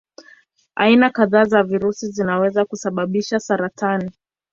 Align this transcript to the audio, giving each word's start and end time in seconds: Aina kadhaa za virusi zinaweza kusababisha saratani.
Aina 0.75 1.09
kadhaa 1.11 1.43
za 1.43 1.63
virusi 1.63 2.07
zinaweza 2.07 2.65
kusababisha 2.65 3.39
saratani. 3.39 4.11